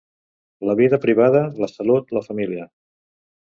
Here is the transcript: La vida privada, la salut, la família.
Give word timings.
La 0.69 0.75
vida 0.79 0.99
privada, 1.03 1.43
la 1.67 1.71
salut, 1.75 2.11
la 2.19 2.27
família. 2.31 2.69